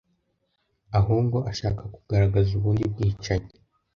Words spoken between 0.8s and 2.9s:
ahubwo ashaka kugaragaza ubundi